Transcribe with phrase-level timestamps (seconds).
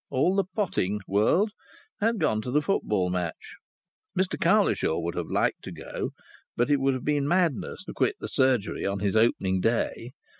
[0.09, 1.51] All the potting world
[1.99, 3.57] had gone to the football match.
[4.17, 6.09] Mr Cowlishaw would have liked to go,
[6.57, 10.09] but it would have been madness to quit the surgery on his opening day.